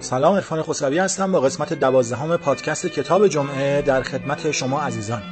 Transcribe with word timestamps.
سلام 0.00 0.34
عرفان 0.34 0.62
خسروی 0.62 0.98
هستم 0.98 1.32
با 1.32 1.40
قسمت 1.40 1.72
دوازدهم 1.72 2.36
پادکست 2.36 2.86
کتاب 2.86 3.28
جمعه 3.28 3.82
در 3.82 4.02
خدمت 4.02 4.50
شما 4.50 4.80
عزیزان. 4.80 5.22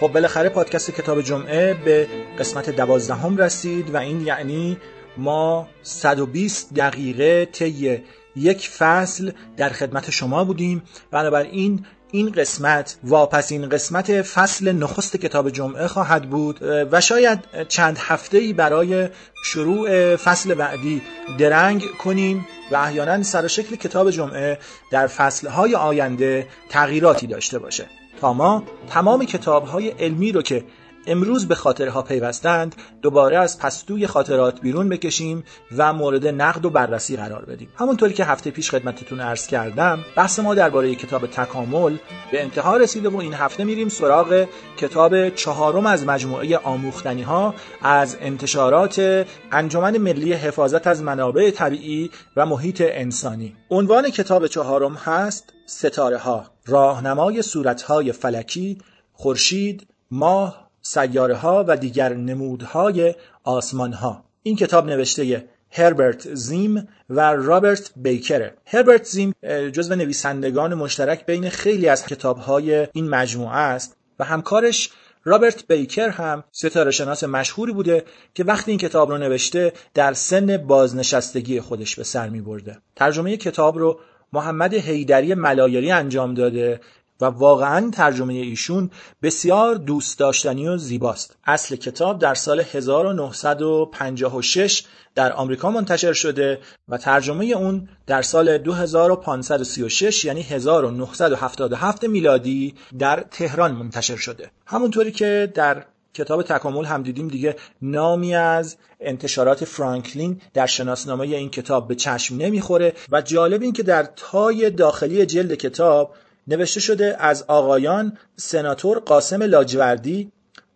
خب 0.00 0.08
بالاخره 0.08 0.48
پادکست 0.48 0.90
کتاب 0.90 1.22
جمعه 1.22 1.74
به 1.74 2.08
قسمت 2.38 2.70
دوازدهم 2.70 3.36
رسید 3.36 3.94
و 3.94 3.96
این 3.96 4.20
یعنی 4.20 4.76
ما 5.16 5.68
120 5.82 6.74
دقیقه 6.74 7.44
طی 7.44 8.02
یک 8.36 8.68
فصل 8.68 9.32
در 9.56 9.68
خدمت 9.68 10.10
شما 10.10 10.44
بودیم. 10.44 10.82
بنابراین 11.10 11.86
این 12.14 12.32
قسمت 12.32 12.96
واپسین 13.04 13.68
قسمت 13.68 14.22
فصل 14.22 14.72
نخست 14.72 15.16
کتاب 15.16 15.50
جمعه 15.50 15.86
خواهد 15.86 16.30
بود 16.30 16.58
و 16.62 17.00
شاید 17.00 17.38
چند 17.68 17.98
هفته 17.98 18.38
ای 18.38 18.52
برای 18.52 19.08
شروع 19.44 20.16
فصل 20.16 20.54
بعدی 20.54 21.02
درنگ 21.38 21.84
کنیم 22.04 22.46
و 22.72 22.76
احیانا 22.76 23.22
سر 23.22 23.46
شکل 23.46 23.76
کتاب 23.76 24.10
جمعه 24.10 24.58
در 24.90 25.06
فصلهای 25.06 25.74
آینده 25.74 26.46
تغییراتی 26.70 27.26
داشته 27.26 27.58
باشه. 27.58 27.86
تا 28.20 28.32
ما 28.32 28.62
تمام 28.90 29.24
کتابهای 29.24 29.88
علمی 29.88 30.32
رو 30.32 30.42
که 30.42 30.64
امروز 31.06 31.48
به 31.48 31.54
خاطرها 31.54 32.02
پیوستند 32.02 32.74
دوباره 33.02 33.38
از 33.38 33.58
پستوی 33.58 34.06
خاطرات 34.06 34.60
بیرون 34.60 34.88
بکشیم 34.88 35.44
و 35.76 35.92
مورد 35.92 36.26
نقد 36.26 36.64
و 36.64 36.70
بررسی 36.70 37.16
قرار 37.16 37.44
بدیم. 37.44 37.68
همونطوری 37.76 38.14
که 38.14 38.24
هفته 38.24 38.50
پیش 38.50 38.70
خدمتتون 38.70 39.20
عرض 39.20 39.46
کردم 39.46 39.98
بحث 40.16 40.38
ما 40.38 40.54
درباره 40.54 40.94
کتاب 40.94 41.26
تکامل 41.26 41.96
به 42.32 42.42
انتها 42.42 42.76
رسیده 42.76 43.08
و 43.08 43.16
این 43.16 43.34
هفته 43.34 43.64
میریم 43.64 43.88
سراغ 43.88 44.46
کتاب 44.76 45.28
چهارم 45.28 45.86
از 45.86 46.06
مجموعه 46.06 46.58
آموختنی 46.58 47.22
ها 47.22 47.54
از 47.82 48.16
انتشارات 48.20 49.26
انجمن 49.52 49.98
ملی 49.98 50.32
حفاظت 50.32 50.86
از 50.86 51.02
منابع 51.02 51.50
طبیعی 51.50 52.10
و 52.36 52.46
محیط 52.46 52.82
انسانی. 52.84 53.56
عنوان 53.70 54.10
کتاب 54.10 54.46
چهارم 54.46 54.94
هست 54.94 55.52
ستاره 55.66 56.18
ها 56.18 56.46
راهنمای 56.66 57.42
صورت 57.42 57.82
های 57.82 58.12
فلکی 58.12 58.78
خورشید 59.12 59.86
ماه 60.10 60.71
سیاره 60.82 61.34
ها 61.34 61.64
و 61.68 61.76
دیگر 61.76 62.14
نمودهای 62.14 63.14
آسمان 63.44 63.92
ها 63.92 64.24
این 64.42 64.56
کتاب 64.56 64.86
نوشته 64.86 65.44
هربرت 65.70 66.34
زیم 66.34 66.88
و 67.10 67.20
رابرت 67.32 67.90
بیکره 67.96 68.54
هربرت 68.66 69.04
زیم 69.04 69.34
جزو 69.72 69.94
نویسندگان 69.94 70.74
مشترک 70.74 71.26
بین 71.26 71.48
خیلی 71.48 71.88
از 71.88 72.06
کتابهای 72.06 72.88
این 72.92 73.08
مجموعه 73.08 73.56
است 73.56 73.96
و 74.18 74.24
همکارش 74.24 74.90
رابرت 75.24 75.66
بیکر 75.66 76.08
هم 76.08 76.44
ستاره 76.52 76.90
شناس 76.90 77.24
مشهوری 77.24 77.72
بوده 77.72 78.04
که 78.34 78.44
وقتی 78.44 78.70
این 78.70 78.78
کتاب 78.78 79.10
رو 79.10 79.18
نوشته 79.18 79.72
در 79.94 80.12
سن 80.12 80.56
بازنشستگی 80.56 81.60
خودش 81.60 81.96
به 81.96 82.04
سر 82.04 82.28
می 82.28 82.40
برده. 82.40 82.78
ترجمه 82.96 83.36
کتاب 83.36 83.78
رو 83.78 84.00
محمد 84.32 84.74
حیدری 84.74 85.34
ملایری 85.34 85.90
انجام 85.90 86.34
داده 86.34 86.80
و 87.20 87.24
واقعا 87.24 87.90
ترجمه 87.90 88.34
ایشون 88.34 88.90
بسیار 89.22 89.74
دوست 89.74 90.18
داشتنی 90.18 90.68
و 90.68 90.76
زیباست. 90.76 91.36
اصل 91.44 91.76
کتاب 91.76 92.18
در 92.18 92.34
سال 92.34 92.60
1956 92.60 94.84
در 95.14 95.32
آمریکا 95.32 95.70
منتشر 95.70 96.12
شده 96.12 96.60
و 96.88 96.98
ترجمه 96.98 97.44
اون 97.44 97.88
در 98.06 98.22
سال 98.22 98.58
2536 98.58 100.24
یعنی 100.24 100.42
1977 100.42 102.04
میلادی 102.04 102.74
در 102.98 103.24
تهران 103.30 103.72
منتشر 103.72 104.16
شده. 104.16 104.50
همونطوری 104.66 105.12
که 105.12 105.52
در 105.54 105.84
کتاب 106.14 106.42
تکامل 106.42 106.84
هم 106.84 107.02
دیدیم 107.02 107.28
دیگه 107.28 107.56
نامی 107.82 108.34
از 108.34 108.76
انتشارات 109.00 109.64
فرانکلین 109.64 110.40
در 110.54 110.66
شناسنامه 110.66 111.26
این 111.26 111.50
کتاب 111.50 111.88
به 111.88 111.94
چشم 111.94 112.36
نمی‌خوره 112.36 112.94
و 113.12 113.22
جالب 113.22 113.62
این 113.62 113.72
که 113.72 113.82
در 113.82 114.08
تای 114.16 114.70
داخلی 114.70 115.26
جلد 115.26 115.54
کتاب 115.54 116.14
نوشته 116.46 116.80
شده 116.80 117.16
از 117.18 117.44
آقایان 117.48 118.18
سناتور 118.36 118.98
قاسم 118.98 119.42
لاجوردی 119.42 120.32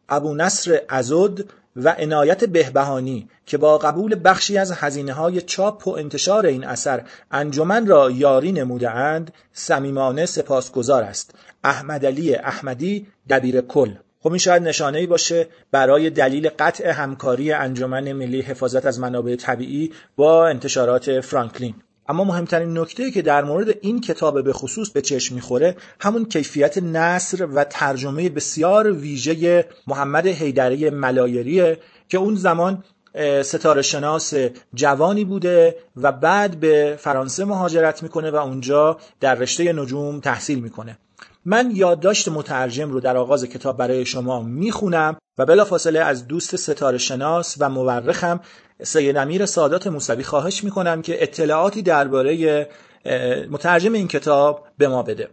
ابو 0.08 0.34
نصر 0.34 0.80
ازود 0.88 1.50
و 1.76 1.88
عنایت 1.88 2.44
بهبهانی 2.44 3.28
که 3.46 3.58
با 3.58 3.78
قبول 3.78 4.20
بخشی 4.24 4.58
از 4.58 4.72
هزینه 4.72 5.12
های 5.12 5.40
چاپ 5.42 5.88
و 5.88 5.90
انتشار 5.90 6.46
این 6.46 6.64
اثر 6.64 7.02
انجمن 7.30 7.86
را 7.86 8.10
یاری 8.10 8.52
نموده 8.52 8.90
اند 8.90 9.32
سمیمانه 9.52 10.26
سپاسگزار 10.26 11.02
است. 11.02 11.34
احمد 11.64 12.06
علی 12.06 12.34
احمدی 12.34 13.06
دبیر 13.30 13.60
کل. 13.60 13.94
خب 14.20 14.28
این 14.28 14.38
شاید 14.38 14.62
نشانه 14.62 14.98
ای 14.98 15.06
باشه 15.06 15.48
برای 15.70 16.10
دلیل 16.10 16.48
قطع 16.58 16.90
همکاری 16.90 17.52
انجمن 17.52 18.12
ملی 18.12 18.40
حفاظت 18.40 18.86
از 18.86 19.00
منابع 19.00 19.36
طبیعی 19.36 19.92
با 20.16 20.48
انتشارات 20.48 21.20
فرانکلین. 21.20 21.74
اما 22.08 22.24
مهمترین 22.24 22.78
نکته 22.78 23.10
که 23.10 23.22
در 23.22 23.44
مورد 23.44 23.74
این 23.80 24.00
کتاب 24.00 24.44
به 24.44 24.52
خصوص 24.52 24.90
به 24.90 25.02
چشم 25.02 25.34
می‌خوره 25.34 25.76
همون 26.00 26.24
کیفیت 26.24 26.78
نصر 26.78 27.46
و 27.46 27.64
ترجمه 27.64 28.28
بسیار 28.28 28.92
ویژه 28.92 29.68
محمد 29.86 30.26
حیدری 30.26 30.90
ملایریه 30.90 31.78
که 32.08 32.18
اون 32.18 32.34
زمان 32.34 32.84
ستاره 33.42 33.82
شناس 33.82 34.34
جوانی 34.74 35.24
بوده 35.24 35.76
و 35.96 36.12
بعد 36.12 36.60
به 36.60 36.96
فرانسه 37.00 37.44
مهاجرت 37.44 38.02
می‌کنه 38.02 38.30
و 38.30 38.36
اونجا 38.36 38.98
در 39.20 39.34
رشته 39.34 39.72
نجوم 39.72 40.20
تحصیل 40.20 40.58
می‌کنه. 40.58 40.98
من 41.48 41.70
یادداشت 41.74 42.28
مترجم 42.28 42.90
رو 42.90 43.00
در 43.00 43.16
آغاز 43.16 43.44
کتاب 43.44 43.76
برای 43.76 44.06
شما 44.06 44.42
می‌خونم 44.42 45.16
و 45.38 45.46
بلافاصله 45.46 46.00
از 46.00 46.28
دوست 46.28 46.56
ستاره 46.56 46.98
شناس 46.98 47.56
و 47.58 47.68
مورخم 47.68 48.40
سید 48.82 49.16
امیر 49.16 49.46
سادات 49.46 49.86
موسوی 49.86 50.22
خواهش 50.22 50.64
می‌کنم 50.64 51.02
که 51.02 51.22
اطلاعاتی 51.22 51.82
درباره 51.82 52.68
مترجم 53.50 53.92
این 53.92 54.08
کتاب 54.08 54.66
به 54.78 54.88
ما 54.88 55.02
بده. 55.02 55.28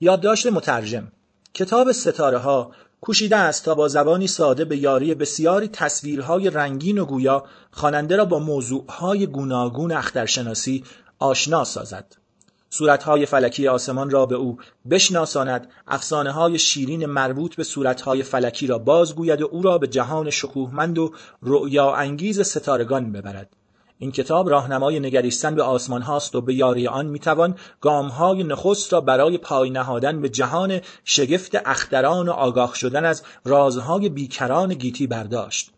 یادداشت 0.00 0.46
مترجم 0.46 1.12
کتاب 1.54 1.92
ستاره 1.92 2.38
ها 2.38 2.70
کوشیده 3.00 3.36
است 3.36 3.64
تا 3.64 3.74
با 3.74 3.88
زبانی 3.88 4.26
ساده 4.26 4.64
به 4.64 4.76
یاری 4.76 5.14
بسیاری 5.14 5.68
تصویرهای 5.68 6.50
رنگین 6.50 6.98
و 6.98 7.04
گویا 7.04 7.44
خواننده 7.70 8.16
را 8.16 8.24
با 8.24 8.38
موضوعهای 8.38 9.26
گوناگون 9.26 9.92
اخترشناسی 9.92 10.84
آشنا 11.18 11.64
سازد. 11.64 12.27
صورتهای 12.70 13.26
فلکی 13.26 13.68
آسمان 13.68 14.10
را 14.10 14.26
به 14.26 14.34
او 14.34 14.58
بشناساند. 14.90 15.70
افسانه 15.86 16.32
های 16.32 16.58
شیرین 16.58 17.06
مربوط 17.06 17.56
به 17.56 17.64
صورتهای 17.64 18.22
فلکی 18.22 18.66
را 18.66 18.78
بازگوید 18.78 19.42
و 19.42 19.48
او 19.52 19.62
را 19.62 19.78
به 19.78 19.86
جهان 19.86 20.30
شکوهمند 20.30 20.98
و 20.98 21.14
رؤیا 21.42 21.94
انگیز 21.94 22.40
ستارگان 22.40 23.12
ببرد. 23.12 23.48
این 23.98 24.12
کتاب 24.12 24.50
راهنمای 24.50 25.00
نگریستن 25.00 25.54
به 25.54 25.62
آسمان 25.62 26.02
هاست 26.02 26.34
و 26.34 26.40
به 26.40 26.54
یاری 26.54 26.88
آن 26.88 27.06
می‌توان 27.06 27.54
گام 27.80 28.08
های 28.08 28.44
نخست 28.44 28.92
را 28.92 29.00
برای 29.00 29.38
پای 29.38 29.70
نهادن 29.70 30.20
به 30.20 30.28
جهان 30.28 30.80
شگفت 31.04 31.54
اختران 31.66 32.28
و 32.28 32.32
آگاه 32.32 32.74
شدن 32.74 33.04
از 33.04 33.22
رازهای 33.44 34.08
بیکران 34.08 34.74
گیتی 34.74 35.06
برداشت. 35.06 35.70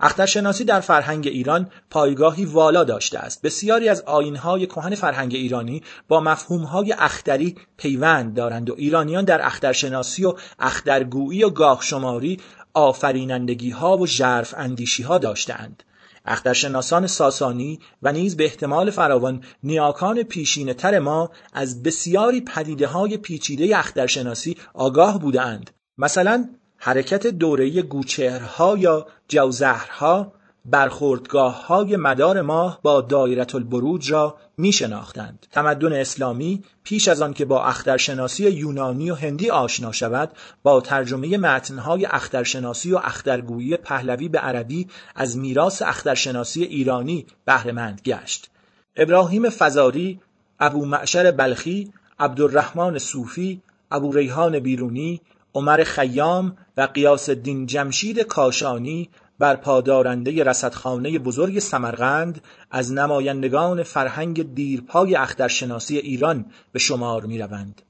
اخترشناسی 0.00 0.64
در 0.64 0.80
فرهنگ 0.80 1.26
ایران 1.26 1.70
پایگاهی 1.90 2.44
والا 2.44 2.84
داشته 2.84 3.18
است. 3.18 3.42
بسیاری 3.42 3.88
از 3.88 4.00
آینهای 4.00 4.66
کهن 4.66 4.94
فرهنگ 4.94 5.34
ایرانی 5.34 5.82
با 6.08 6.20
مفهومهای 6.20 6.92
اختری 6.98 7.56
پیوند 7.76 8.34
دارند 8.34 8.70
و 8.70 8.74
ایرانیان 8.78 9.24
در 9.24 9.46
اخترشناسی 9.46 10.24
و 10.24 10.34
اخترگویی 10.58 11.44
و 11.44 11.50
گاهشماری 11.50 12.40
آفرینندگی 12.74 13.70
ها 13.70 13.98
و 13.98 14.06
ژرف 14.06 14.54
اندیشی 14.56 15.02
ها 15.02 15.18
داشتند 15.18 15.82
اخترشناسان 16.26 17.06
ساسانی 17.06 17.80
و 18.02 18.12
نیز 18.12 18.36
به 18.36 18.44
احتمال 18.44 18.90
فراوان 18.90 19.44
نیاکان 19.62 20.22
پیشینه 20.22 20.74
تر 20.74 20.98
ما 20.98 21.30
از 21.52 21.82
بسیاری 21.82 22.40
پدیده 22.40 22.86
های 22.86 23.16
پیچیده 23.16 23.78
اخترشناسی 23.78 24.56
آگاه 24.74 25.18
بودند 25.18 25.70
مثلا 25.98 26.48
حرکت 26.86 27.26
دوره‌ای 27.26 27.82
گوچهرها 27.82 28.78
یا 28.78 29.06
جوزهرها 29.28 30.32
برخوردگاه 30.64 31.66
های 31.66 31.96
مدار 31.96 32.42
ماه 32.42 32.78
با 32.82 33.00
دایرت 33.00 33.54
البروج 33.54 34.12
را 34.12 34.36
می 34.56 34.72
شناختند. 34.72 35.46
تمدن 35.50 35.92
اسلامی 35.92 36.62
پیش 36.82 37.08
از 37.08 37.22
آن 37.22 37.32
که 37.34 37.44
با 37.44 37.64
اخترشناسی 37.64 38.50
یونانی 38.50 39.10
و 39.10 39.14
هندی 39.14 39.50
آشنا 39.50 39.92
شود 39.92 40.30
با 40.62 40.80
ترجمه 40.80 41.38
متنهای 41.38 42.06
اخترشناسی 42.06 42.92
و 42.92 42.96
اخترگویی 43.04 43.76
پهلوی 43.76 44.28
به 44.28 44.38
عربی 44.38 44.88
از 45.14 45.36
میراث 45.36 45.82
اخترشناسی 45.82 46.62
ایرانی 46.64 47.26
بهرهمند 47.44 48.00
گشت. 48.04 48.50
ابراهیم 48.96 49.50
فزاری، 49.50 50.20
ابو 50.60 50.84
معشر 50.84 51.30
بلخی، 51.30 51.92
عبدالرحمن 52.18 52.98
صوفی، 52.98 53.62
ابو 53.90 54.12
ریحان 54.12 54.58
بیرونی، 54.58 55.20
عمر 55.54 55.84
خیام 55.84 56.56
و 56.76 56.82
قیاس 56.82 57.28
الدین 57.28 57.66
جمشید 57.66 58.20
کاشانی 58.20 59.10
بر 59.38 59.56
پادارنده 59.56 60.44
رصدخانه 60.44 61.18
بزرگ 61.18 61.58
سمرقند 61.58 62.40
از 62.70 62.92
نمایندگان 62.92 63.82
فرهنگ 63.82 64.54
دیرپای 64.54 65.16
اخترشناسی 65.16 65.98
ایران 65.98 66.44
به 66.72 66.78
شمار 66.78 67.26
می 67.26 67.38
روند. 67.38 67.82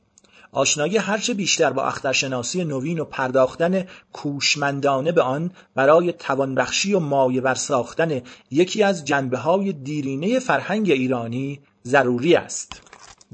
آشنایی 0.52 0.96
هرچه 0.96 1.34
بیشتر 1.34 1.70
با 1.70 1.84
اخترشناسی 1.84 2.64
نوین 2.64 2.99
و 2.99 3.05
پرداختن 3.05 3.84
کوشمندانه 4.12 5.12
به 5.12 5.22
آن 5.22 5.50
برای 5.75 6.12
توانبخشی 6.12 6.94
و 6.94 6.99
مایه 6.99 7.55
ساختن 7.55 8.20
یکی 8.50 8.82
از 8.82 9.05
جنبه 9.05 9.38
های 9.38 9.72
دیرینه 9.72 10.38
فرهنگ 10.38 10.90
ایرانی 10.90 11.61
ضروری 11.87 12.34
است 12.34 12.81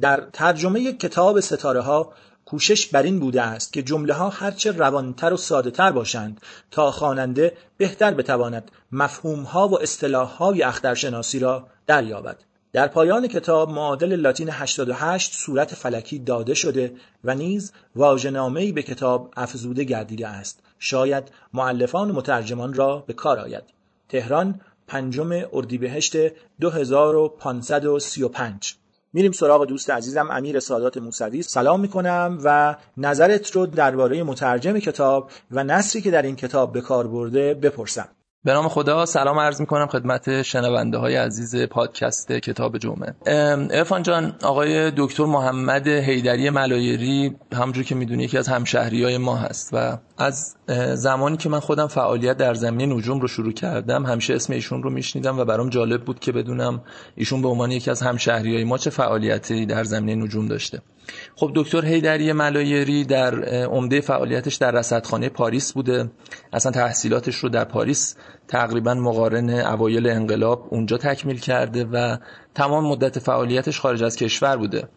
در 0.01 0.27
ترجمه 0.33 0.93
کتاب 0.93 1.41
ستاره 1.41 1.81
ها 1.81 2.13
کوشش 2.51 2.87
بر 2.87 3.03
این 3.03 3.21
بوده 3.21 3.43
است 3.43 3.73
که 3.73 3.83
جمله 3.83 4.15
ها 4.15 4.29
هرچه 4.29 4.71
روانتر 4.71 5.33
و 5.33 5.37
ساده 5.37 5.71
تر 5.71 5.93
باشند 5.93 6.41
تا 6.71 6.91
خواننده 6.91 7.57
بهتر 7.77 8.15
بتواند 8.15 8.71
مفهوم 8.93 9.43
ها 9.43 9.69
و 9.69 9.83
اصطلاح 9.83 10.29
های 10.29 10.63
اخترشناسی 10.63 11.39
را 11.39 11.67
دریابد. 11.87 12.37
در 12.73 12.89
پایان 12.89 13.29
کتاب 13.29 13.71
معادل 13.71 14.17
لاتین 14.17 14.49
88 14.51 15.33
صورت 15.33 15.75
فلکی 15.75 16.19
داده 16.19 16.55
شده 16.55 16.95
و 17.25 17.35
نیز 17.35 17.73
واژه‌نامه‌ای 17.97 18.73
به 18.73 18.83
کتاب 18.83 19.33
افزوده 19.37 19.85
گردیده 19.85 20.29
است. 20.29 20.61
شاید 20.79 21.33
معلفان 21.53 22.11
و 22.11 22.15
مترجمان 22.15 22.75
را 22.75 23.05
به 23.07 23.13
کار 23.13 23.39
آید. 23.39 23.65
تهران 24.09 24.61
پنجم 24.87 25.43
اردیبهشت 25.53 26.17
2535 26.61 28.75
میریم 29.13 29.33
سراغ 29.33 29.67
دوست 29.67 29.91
عزیزم 29.91 30.29
امیر 30.31 30.61
سادات 30.61 30.97
موسوی. 30.97 31.43
سلام 31.43 31.81
می‌کنم 31.81 32.39
و 32.45 32.77
نظرت 32.97 33.51
رو 33.51 33.67
درباره 33.67 34.23
مترجم 34.23 34.79
کتاب 34.79 35.31
و 35.51 35.65
نصری 35.65 36.03
که 36.03 36.11
در 36.11 36.23
این 36.23 36.37
کتاب 36.37 36.73
به 36.73 36.81
کار 36.81 37.07
برده 37.07 37.55
بپرسم. 37.55 38.09
به 38.45 38.53
نام 38.53 38.69
خدا 38.69 39.07
سلام 39.07 39.39
عرض 39.39 39.61
می 39.61 39.67
کنم 39.67 39.87
خدمت 39.87 40.43
شنونده 40.43 40.99
های 40.99 41.17
عزیز 41.17 41.57
پادکست 41.57 42.33
کتاب 42.33 42.79
جمعه. 42.79 43.15
ارفان 43.27 44.03
جان 44.03 44.35
آقای 44.43 44.93
دکتر 44.97 45.25
محمد 45.25 45.89
حیدری 45.89 46.51
ملایری 46.51 47.37
همجور 47.53 47.85
که 47.85 47.95
می‌دونی 47.95 48.25
یکی 48.25 48.39
از 48.39 48.49
همشهری 48.49 49.05
های 49.05 49.19
ما 49.19 49.37
هست 49.37 49.71
و 49.73 49.99
از 50.19 50.57
زمانی 50.95 51.37
که 51.37 51.49
من 51.49 51.61
خودم 51.61 51.87
فعالیت 51.87 52.37
در 52.37 52.55
زمینه 52.55 52.95
نجوم 52.95 53.21
رو 53.21 53.29
شروع 53.29 53.53
کردم 53.53 54.07
همیشه 54.07 54.35
اسم 54.35 54.53
ایشون 54.53 54.83
رو 54.83 54.91
میشنیدم 54.91 55.39
و 55.39 55.45
برام 55.45 55.69
جالب 55.69 56.05
بود 56.05 56.21
که 56.21 56.33
بدونم 56.33 56.83
ایشون 57.17 57.43
به 57.43 57.49
عنوان 57.49 57.71
یکی 57.71 57.91
از 57.91 58.03
همشهری 58.03 58.55
های 58.55 58.65
ما 58.65 58.79
چه 58.79 58.91
فعالیتی 58.91 59.67
در 59.67 59.85
زمینه 59.85 60.25
نجوم 60.25 60.49
داشته. 60.49 60.83
خب 61.37 61.53
دکتر 61.55 61.85
هیدری 61.85 62.33
ملایری 62.33 63.05
در 63.05 63.45
عمده 63.65 64.01
فعالیتش 64.01 64.55
در 64.55 64.71
رصدخانه 64.71 65.29
پاریس 65.29 65.73
بوده. 65.73 66.11
اصلا 66.53 66.73
تحصیلاتش 66.73 67.37
رو 67.37 67.49
در 67.49 67.65
پاریس 67.65 68.17
تقریبا 68.49 68.95
مقارن 68.95 69.51
اوایل 69.51 70.07
انقلاب 70.07 70.67
اونجا 70.71 70.99
تکمیل 70.99 71.39
کرده 71.39 71.85
و 71.85 72.17
تمام 72.55 72.87
مدت 72.87 73.19
فعالیتش 73.19 73.81
خارج 73.81 74.03
از 74.03 74.17
کشور 74.17 74.57
بوده. 74.57 74.89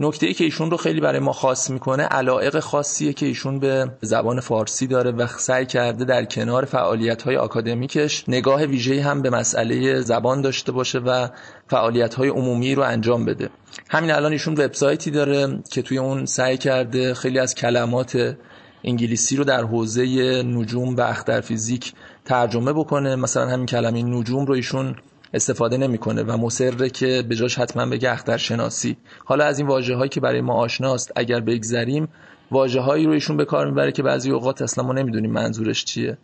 نکته 0.00 0.26
ای 0.26 0.34
که 0.34 0.44
ایشون 0.44 0.70
رو 0.70 0.76
خیلی 0.76 1.00
برای 1.00 1.18
ما 1.18 1.32
خاص 1.32 1.70
می‌کنه 1.70 2.02
علائق 2.02 2.60
خاصیه 2.60 3.12
که 3.12 3.26
ایشون 3.26 3.58
به 3.58 3.90
زبان 4.00 4.40
فارسی 4.40 4.86
داره 4.86 5.10
و 5.10 5.26
سعی 5.26 5.66
کرده 5.66 6.04
در 6.04 6.24
کنار 6.24 6.64
فعالیت 6.64 7.22
های 7.22 7.36
آکادمیکش 7.36 8.24
نگاه 8.28 8.64
ویژه‌ای 8.64 9.00
هم 9.00 9.22
به 9.22 9.30
مسئله 9.30 10.00
زبان 10.00 10.40
داشته 10.40 10.72
باشه 10.72 10.98
و 10.98 11.28
فعالیت 11.68 12.14
های 12.14 12.28
عمومی 12.28 12.74
رو 12.74 12.82
انجام 12.82 13.24
بده. 13.24 13.50
همین 13.90 14.10
الان 14.10 14.32
ایشون 14.32 14.54
وبسایتی 14.54 15.10
داره 15.10 15.58
که 15.72 15.82
توی 15.82 15.98
اون 15.98 16.26
سعی 16.26 16.56
کرده 16.56 17.14
خیلی 17.14 17.38
از 17.38 17.54
کلمات 17.54 18.36
انگلیسی 18.84 19.36
رو 19.36 19.44
در 19.44 19.64
حوزه 19.64 20.42
نجوم 20.42 20.96
و 20.96 21.00
اختر 21.00 21.40
فیزیک 21.40 21.92
ترجمه 22.24 22.72
بکنه. 22.72 23.16
مثلا 23.16 23.46
همین 23.46 23.66
کلمه 23.66 24.02
نجوم 24.02 24.44
رو 24.44 24.54
ایشون 24.54 24.96
استفاده 25.34 25.76
نمی‌کنه 25.76 26.22
و 26.22 26.36
مصره 26.36 26.90
که 26.90 27.24
به 27.28 27.36
جاش 27.36 27.58
حتما 27.58 27.86
بگه 27.86 28.12
اخترشناسی. 28.12 28.96
حالا 29.24 29.44
از 29.44 29.58
این 29.58 29.68
واژه 29.68 29.94
هایی 29.94 30.08
که 30.08 30.20
برای 30.20 30.40
ما 30.40 30.54
آشناست 30.54 31.12
اگر 31.16 31.40
بگذریم 31.40 32.08
واژه 32.50 32.80
هایی 32.80 33.06
رو 33.06 33.12
ایشون 33.12 33.36
به 33.36 33.44
کار 33.44 33.66
می‌بره 33.66 33.92
که 33.92 34.02
بعضی 34.02 34.30
اوقات 34.30 34.62
اصلا 34.62 34.84
ما 34.84 34.92
نمی‌دونیم 34.92 35.32
منظورش 35.32 35.84
چیه. 35.84 36.18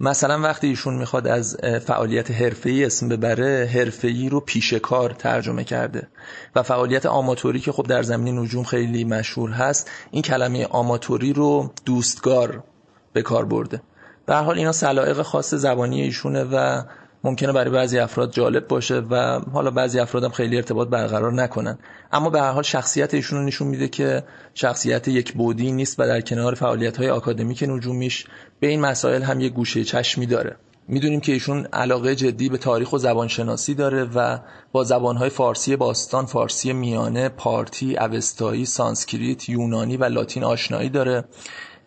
مثلا 0.00 0.40
وقتی 0.40 0.66
ایشون 0.66 0.94
می‌خواد 0.94 1.26
از 1.26 1.56
فعالیت 1.86 2.30
حرفه‌ای 2.30 2.84
اسم 2.84 3.08
ببره 3.08 3.70
حرفه‌ای 3.74 4.28
رو 4.28 4.40
پیش 4.40 4.72
کار 4.72 5.10
ترجمه 5.10 5.64
کرده. 5.64 6.08
و 6.56 6.62
فعالیت 6.62 7.06
آماتوری 7.06 7.60
که 7.60 7.72
خب 7.72 7.86
در 7.86 8.02
زمین 8.02 8.38
نجوم 8.38 8.64
خیلی 8.64 9.04
مشهور 9.04 9.50
هست 9.50 9.90
این 10.10 10.22
کلمه 10.22 10.66
آماتوری 10.66 11.32
رو 11.32 11.72
دوستگار 11.84 12.64
به 13.12 13.22
کار 13.22 13.44
برده. 13.44 13.82
به 14.26 14.36
حال 14.36 14.58
اینا 14.58 14.72
سلایق 14.72 15.22
خاص 15.22 15.54
زبانی 15.54 16.02
ایشونه 16.02 16.44
و 16.44 16.82
ممکنه 17.24 17.52
برای 17.52 17.70
بعضی 17.70 17.98
افراد 17.98 18.32
جالب 18.32 18.68
باشه 18.68 18.98
و 19.10 19.40
حالا 19.52 19.70
بعضی 19.70 19.98
افراد 19.98 20.24
هم 20.24 20.30
خیلی 20.30 20.56
ارتباط 20.56 20.88
برقرار 20.88 21.32
نکنن. 21.32 21.78
اما 22.12 22.30
به 22.30 22.40
هر 22.40 22.50
حال 22.50 22.62
شخصیت 22.62 23.14
ایشون 23.14 23.38
رو 23.38 23.44
نشون 23.44 23.68
میده 23.68 23.88
که 23.88 24.24
شخصیت 24.54 25.08
یک 25.08 25.32
بودی 25.32 25.72
نیست 25.72 26.00
و 26.00 26.06
در 26.06 26.20
کنار 26.20 26.54
فعالیت 26.54 26.96
های 26.96 27.10
آکادمیک 27.10 27.64
نجومیش 27.68 28.26
به 28.60 28.66
این 28.66 28.80
مسائل 28.80 29.22
هم 29.22 29.40
یک 29.40 29.52
گوشه 29.52 29.84
چشمی 29.84 30.26
داره. 30.26 30.56
می‌دونیم 30.88 31.20
که 31.20 31.32
ایشون 31.32 31.66
علاقه 31.72 32.16
جدی 32.16 32.48
به 32.48 32.58
تاریخ 32.58 32.92
و 32.92 32.98
زبانشناسی 32.98 33.74
داره 33.74 34.04
و 34.04 34.38
با 34.72 34.84
زبانهای 34.84 35.30
فارسی 35.30 35.76
باستان، 35.76 36.26
فارسی 36.26 36.72
میانه، 36.72 37.28
پارتی، 37.28 37.96
اوستایی، 37.96 38.66
سانسکریت، 38.66 39.48
یونانی 39.48 39.96
و 39.96 40.04
لاتین 40.04 40.44
آشنایی 40.44 40.88
داره. 40.88 41.24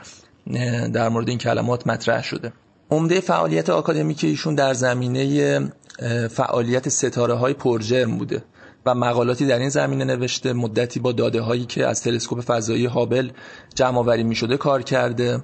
در 0.93 1.09
مورد 1.09 1.29
این 1.29 1.39
کلمات 1.39 1.87
مطرح 1.87 2.23
شده. 2.23 2.53
عمده 2.91 3.21
فعالیت 3.21 3.71
آکادمیک 3.71 4.25
ایشون 4.25 4.55
در 4.55 4.75
زمینه 4.75 5.61
فعالیت 6.31 6.89
ستاره 6.89 7.35
های 7.35 7.55
پرجرم 7.55 8.19
بوده. 8.19 8.43
و 8.87 8.95
مقالاتی 8.95 9.47
در 9.47 9.59
این 9.59 9.69
زمینه 9.69 10.05
نوشته 10.05 10.53
مدتی 10.53 11.01
با 11.01 11.13
داده 11.13 11.41
هایی 11.41 11.65
که 11.67 11.87
از 11.87 12.03
تلسکوپ 12.03 12.41
فضایی 12.41 12.87
هابل 12.87 13.31
جمع 13.75 13.99
آوری 13.99 14.23
می 14.23 14.35
شده 14.35 14.57
کار 14.57 14.83
کرده. 14.83 15.43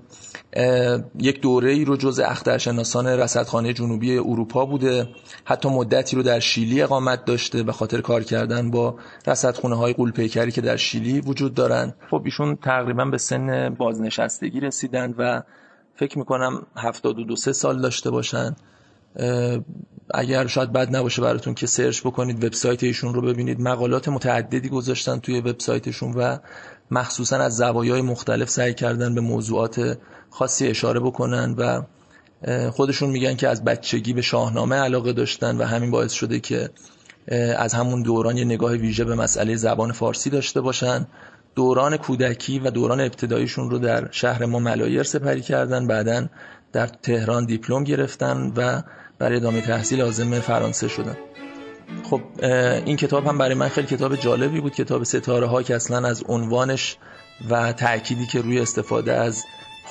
یک 1.19 1.41
دوره 1.41 1.71
ای 1.71 1.85
رو 1.85 1.97
جز 1.97 2.21
اخترشناسان 2.21 3.07
رصدخانه 3.07 3.73
جنوبی 3.73 4.19
اروپا 4.19 4.67
بوده. 4.67 5.09
حتی 5.45 5.69
مدتی 5.69 6.17
رو 6.17 6.23
در 6.23 6.41
شیلی 6.41 6.83
اقامت 6.83 7.25
داشته 7.25 7.62
به 7.62 7.73
خاطر 7.73 8.00
کار 8.00 8.23
کردن 8.23 8.71
با 8.71 8.97
رصدخونه 9.26 9.75
های 9.75 9.93
قولپیکری 9.93 10.53
که 10.53 10.61
در 10.61 10.76
شیلی 10.76 11.21
وجود 11.21 11.55
دارن. 11.55 11.95
خب 12.11 12.23
ایشون 12.25 12.57
تقریبا 12.57 13.05
به 13.05 13.19
سن 13.19 13.75
بازنشستگی 13.79 14.61
رسیدن 14.61 15.14
و 15.19 15.43
فکر 15.97 16.19
می‌کنم 16.19 16.67
72 16.76 17.37
سال 17.37 17.81
داشته 17.83 18.11
باشن. 18.11 18.57
اگر 20.11 20.46
شاید 20.46 20.73
بد 20.73 20.96
نباشه 20.96 21.23
براتون 21.23 21.54
که 21.54 21.66
سرچ 21.66 22.00
بکنید 22.00 22.44
وبسایت 22.44 22.82
ایشون 22.82 23.14
رو 23.14 23.23
ببینید. 23.23 23.61
مقالات 23.61 24.08
متعددی 24.08 24.68
گذاشتن 24.68 25.18
توی 25.18 25.40
وبسایتشون 25.40 26.12
و 26.12 26.38
مخصوصا 26.90 27.37
از 27.37 27.56
زوایای 27.56 28.02
مختلف 28.02 28.50
سعی 28.50 28.75
کردن 28.75 29.14
به 29.14 29.20
موضوعات 29.20 29.99
خاصی 30.30 30.66
اشاره 30.66 31.00
بکنن 31.00 31.54
و 31.58 31.82
خودشون 32.70 33.11
میگن 33.11 33.34
که 33.34 33.49
از 33.49 33.64
بچگی 33.64 34.12
به 34.12 34.23
شاهنامه 34.23 34.76
علاقه 34.76 35.12
داشتن 35.12 35.56
و 35.58 35.64
همین 35.64 35.90
باعث 35.90 36.12
شده 36.12 36.40
که 36.40 36.70
از 37.56 37.75
همون 37.75 38.02
دوران 38.02 38.37
یه 38.37 38.44
نگاه 38.44 38.73
ویژه 38.73 39.04
به 39.04 39.14
مسئله 39.14 39.56
زبان 39.56 39.92
فارسی 39.92 40.30
داشته 40.30 40.61
باشن. 40.61 41.06
دوران 41.54 41.96
کودکی 41.96 42.58
و 42.58 42.70
دوران 42.70 43.00
ابتداییشون 43.00 43.70
رو 43.70 43.78
در 43.78 44.08
شهر 44.11 44.44
ما 44.44 44.58
ملایر 44.58 45.02
سپری 45.02 45.40
کردن. 45.40 45.87
بعدا 45.87 46.26
در 46.73 46.87
تهران 46.87 47.44
دیپلم 47.44 47.84
گرفتن 47.84 48.52
و 48.56 48.82
برای 49.25 49.37
ادامه 49.37 49.61
تحصیل 49.61 49.99
لازم 49.99 50.40
فرانسه 50.40 50.88
شدن 50.88 51.16
خب 52.11 52.21
این 52.85 52.97
کتاب 52.97 53.26
هم 53.26 53.38
برای 53.38 53.54
من 53.54 53.69
خیلی 53.69 53.87
کتاب 53.87 54.16
جالبی 54.16 54.61
بود. 54.61 54.75
کتاب 54.75 55.04
ستاره 55.04 55.47
ها 55.47 55.62
که 55.62 55.75
اصلا 55.75 56.09
از 56.09 56.25
عنوانش 56.28 56.97
و 57.50 57.73
تأکیدی 57.73 58.26
که 58.26 58.40
روی 58.40 58.61
استفاده 58.61 59.12
از 59.12 59.45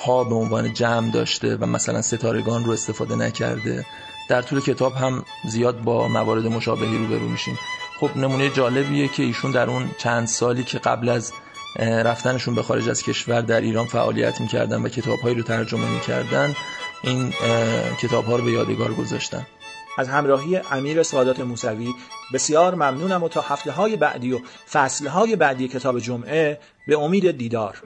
ها 0.06 0.24
به 0.24 0.34
عنوان 0.34 0.72
جمع 0.72 1.10
داشته 1.10 1.56
و 1.56 1.66
مثلا 1.66 2.02
ستارگان 2.02 2.64
رو 2.64 2.72
استفاده 2.72 3.14
نکرده. 3.14 3.86
در 4.28 4.42
طول 4.42 4.60
کتاب 4.60 4.92
هم 4.92 5.24
زیاد 5.48 5.82
با 5.82 6.08
موارد 6.08 6.46
مشابهی 6.46 6.98
رو 6.98 7.06
برو 7.06 7.28
میشیم. 7.28 7.58
خب 8.00 8.16
نمونه 8.16 8.50
جالبیه 8.50 9.08
که 9.08 9.22
ایشون 9.22 9.50
در 9.50 9.70
اون 9.70 9.90
چند 9.98 10.26
سالی 10.26 10.64
که 10.64 10.78
قبل 10.78 11.08
از 11.08 11.32
رفتنشون 11.80 12.54
به 12.54 12.62
خارج 12.62 12.88
از 12.88 13.02
کشور 13.02 13.40
در 13.40 13.60
ایران 13.60 13.86
فعالیت 13.86 14.40
می‌کردن 14.40 14.82
و 14.82 14.88
کتابهایی 14.88 15.34
رو 15.34 15.42
ترجمه 15.42 15.90
می‌کردن 15.90 16.54
این 17.06 17.32
کتاب 18.00 18.24
ها 18.24 18.36
رو 18.36 18.44
به 18.44 18.52
یادگار 18.52 18.94
گذاشتن. 18.94 19.46
از 19.98 20.08
همراهی 20.08 20.56
امیر 20.56 21.02
سادات 21.02 21.40
موسوی 21.40 21.92
بسیار 22.32 22.74
ممنونم 22.74 23.22
و 23.22 23.28
تا 23.28 23.40
هفته 23.40 23.72
های 23.72 23.96
بعدی 23.96 24.32
و 24.32 24.38
فصل 24.72 25.06
های 25.06 25.36
بعدی 25.36 25.68
کتاب 25.68 25.98
جمعه 25.98 26.58
به 26.88 26.98
امید 26.98 27.30
دیدار. 27.30 27.82